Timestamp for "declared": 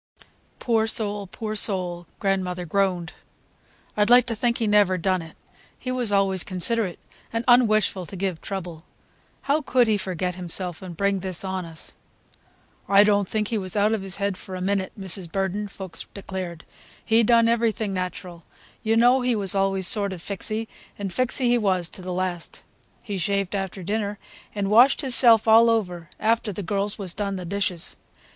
16.15-16.63